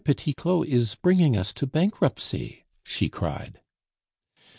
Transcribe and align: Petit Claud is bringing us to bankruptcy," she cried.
Petit 0.03 0.33
Claud 0.33 0.65
is 0.65 0.95
bringing 0.95 1.37
us 1.37 1.53
to 1.53 1.67
bankruptcy," 1.67 2.65
she 2.83 3.07
cried. 3.07 3.61